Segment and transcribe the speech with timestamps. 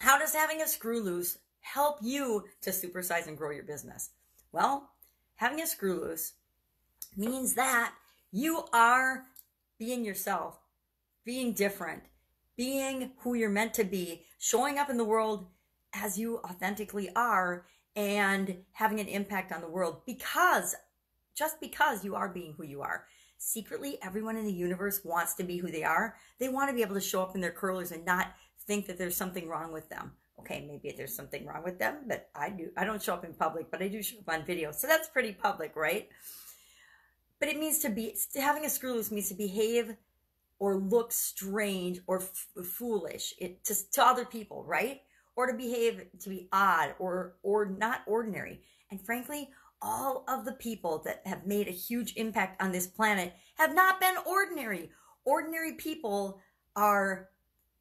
[0.00, 4.10] how does having a screw loose help you to supersize and grow your business?
[4.52, 4.90] Well,
[5.36, 6.34] having a screw loose
[7.16, 7.92] means that
[8.30, 9.24] you are
[9.78, 10.58] being yourself,
[11.24, 12.02] being different,
[12.56, 15.46] being who you're meant to be, showing up in the world
[15.92, 17.64] as you authentically are,
[17.96, 20.76] and having an impact on the world because
[21.34, 23.04] just because you are being who you are.
[23.38, 26.16] Secretly, everyone in the universe wants to be who they are.
[26.38, 28.34] They want to be able to show up in their curlers and not
[28.68, 30.12] think that there's something wrong with them.
[30.38, 32.70] Okay, maybe there's something wrong with them, but I do.
[32.76, 34.70] I don't show up in public, but I do show up on video.
[34.70, 36.08] So that's pretty public, right?
[37.40, 39.96] But it means to be having a screw loose means to behave
[40.60, 45.02] or look strange or f- foolish it, to, to other people, right?
[45.34, 48.60] Or to behave to be odd or or not ordinary.
[48.90, 49.50] And frankly,
[49.80, 54.00] all of the people that have made a huge impact on this planet have not
[54.00, 54.90] been ordinary.
[55.24, 56.40] Ordinary people
[56.74, 57.28] are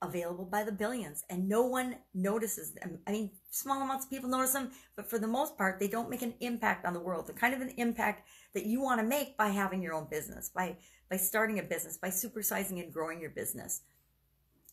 [0.02, 3.00] available by the billions and no one notices them.
[3.08, 6.10] I mean, small amounts of people notice them, but for the most part, they don't
[6.10, 7.28] make an impact on the world.
[7.28, 10.50] The kind of an impact that you want to make by having your own business,
[10.50, 10.78] by
[11.10, 13.82] by starting a business, by supersizing and growing your business.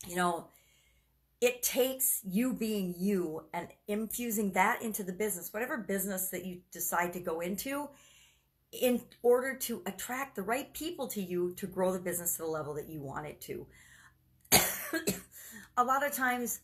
[0.07, 0.49] You know,
[1.41, 6.61] it takes you being you and infusing that into the business, whatever business that you
[6.73, 7.89] decide to go into,
[8.73, 12.49] in order to attract the right people to you to grow the business to the
[12.49, 13.67] level that you want it to.
[15.77, 16.61] a lot of times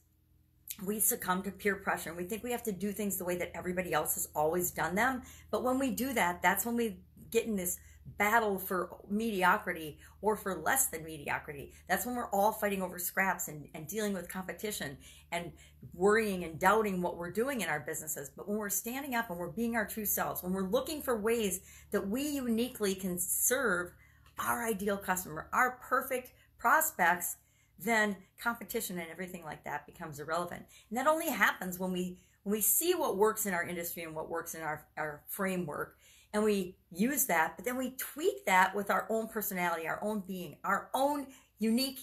[0.84, 3.36] we succumb to peer pressure and we think we have to do things the way
[3.36, 5.22] that everybody else has always done them.
[5.50, 6.98] But when we do that, that's when we
[7.30, 7.78] get in this
[8.18, 11.72] battle for mediocrity or for less than mediocrity.
[11.88, 14.96] That's when we're all fighting over scraps and, and dealing with competition
[15.32, 15.52] and
[15.94, 18.30] worrying and doubting what we're doing in our businesses.
[18.34, 21.18] But when we're standing up and we're being our true selves, when we're looking for
[21.18, 21.60] ways
[21.92, 23.92] that we uniquely can serve
[24.38, 27.36] our ideal customer, our perfect prospects,
[27.82, 30.64] then competition and everything like that becomes irrelevant.
[30.88, 34.14] And that only happens when we when we see what works in our industry and
[34.14, 35.96] what works in our, our framework
[36.32, 40.22] and we use that, but then we tweak that with our own personality, our own
[40.26, 41.26] being, our own
[41.58, 41.98] unique,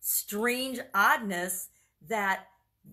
[0.00, 1.68] strange oddness
[2.08, 2.46] that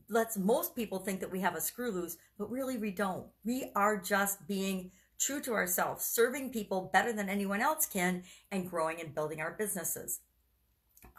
[0.10, 3.26] lets most people think that we have a screw loose, but really we don't.
[3.46, 8.70] We are just being true to ourselves, serving people better than anyone else can, and
[8.70, 10.20] growing and building our businesses.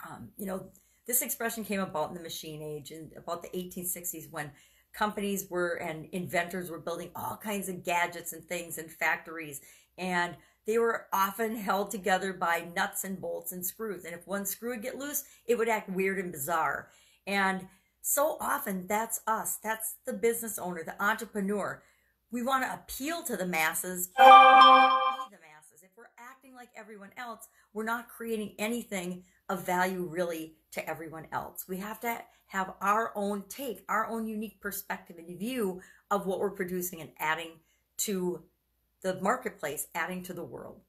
[0.09, 0.67] Um, you know,
[1.07, 4.51] this expression came about in the machine age and about the 1860s when
[4.93, 9.61] companies were and inventors were building all kinds of gadgets and things in factories.
[9.99, 10.37] And
[10.67, 14.05] they were often held together by nuts and bolts and screws.
[14.05, 16.89] And if one screw would get loose it would act weird and bizarre.
[17.27, 17.67] And
[18.03, 19.59] so often that's us.
[19.63, 21.83] That's the business owner the entrepreneur.
[22.31, 24.09] We want to appeal to the masses.
[24.09, 24.23] be
[26.61, 31.65] like everyone else we're not creating anything of value really to everyone else.
[31.67, 36.39] We have to have our own take, our own unique perspective and view of what
[36.39, 37.53] we're producing and adding
[37.99, 38.43] to
[39.03, 40.81] the marketplace, adding to the world.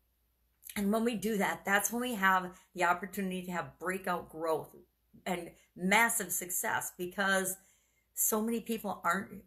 [0.76, 4.76] And when we do that, that's when we have the opportunity to have breakout growth
[5.26, 7.56] and massive success because
[8.14, 9.44] so many people aren't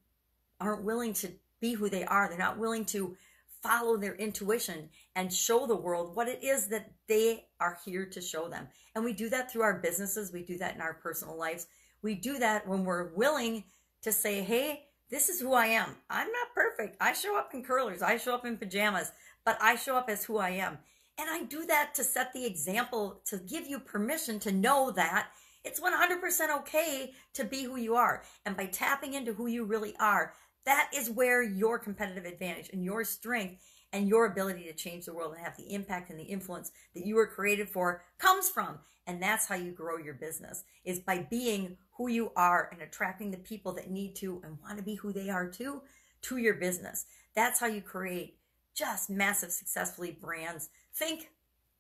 [0.60, 1.28] aren't willing to
[1.60, 2.28] be who they are.
[2.28, 3.16] They're not willing to
[3.64, 8.20] follow their intuition and show the world what it is that they are here to
[8.20, 8.68] show them.
[8.94, 11.66] And we do that through our businesses, we do that in our personal lives.
[12.02, 13.64] We do that when we're willing
[14.02, 15.96] to say, hey, this is who I am.
[16.10, 16.96] I'm not perfect.
[17.00, 19.10] I show up in curlers, I show up in pajamas,
[19.44, 20.78] but I show up as who I am.
[21.18, 25.28] And I do that to set the example, to give you permission to know that
[25.64, 28.22] it's 100% okay to be who you are.
[28.44, 30.34] And by tapping into who you really are,
[30.66, 35.14] that is where your competitive advantage and your strength and your ability to change the
[35.14, 38.78] world and have the impact and the influence that you were created for comes from.
[39.06, 43.30] And that's how you grow your business is by being who you are and attracting
[43.30, 45.82] the people that need to and want to be who they are too
[46.22, 47.04] to your business.
[47.36, 48.38] That's how you create
[48.74, 50.70] just massive successfully brands.
[50.94, 51.30] Think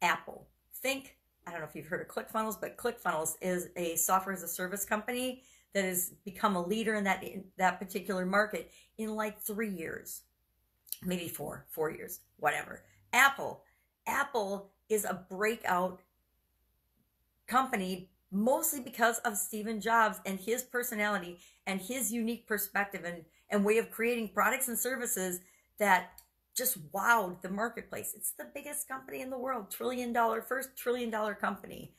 [0.02, 0.46] Apple.
[0.72, 1.16] Think
[1.46, 4.48] I don't know if you've heard of ClickFunnels, but ClickFunnels is a software as a
[4.48, 5.42] service company
[5.74, 10.22] that has become a leader in that in that particular market in like three years,
[11.04, 12.84] maybe four, four years, whatever.
[13.12, 13.62] Apple,
[14.06, 16.00] Apple is a breakout
[17.46, 23.64] company mostly because of Stephen Jobs and his personality and his unique perspective and, and
[23.64, 25.40] way of creating products and services
[25.78, 26.10] that
[26.56, 28.12] just wowed the marketplace.
[28.16, 31.94] It's the biggest company in the world, trillion dollar, first trillion dollar company.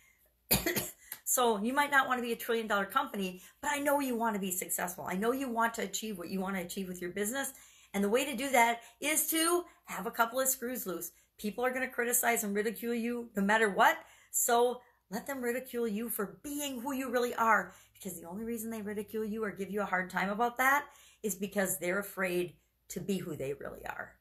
[1.25, 4.15] So you might not want to be a trillion dollar company, but I know you
[4.15, 5.05] want to be successful.
[5.09, 7.51] I know you want to achieve what you want to achieve with your business.
[7.93, 11.11] And the way to do that is to have a couple of screws loose.
[11.39, 13.97] People are going to criticize and ridicule you no matter what.
[14.29, 17.73] So let them ridicule you for being who you really are.
[17.95, 20.85] Because the only reason they ridicule you or give you a hard time about that
[21.23, 22.53] is because they're afraid
[22.89, 24.13] to be who they really are.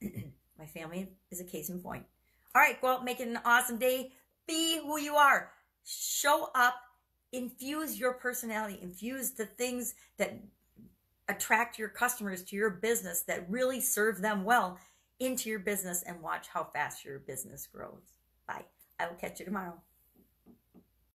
[0.58, 2.06] My family is a case in point.
[2.54, 4.12] All right, go out, make it an awesome day.
[4.46, 5.50] Be who you are.
[5.84, 6.74] Show up,
[7.32, 10.38] infuse your personality, infuse the things that
[11.28, 14.78] attract your customers to your business that really serve them well
[15.20, 18.18] into your business and watch how fast your business grows.
[18.46, 18.64] Bye.
[18.98, 19.74] I will catch you tomorrow.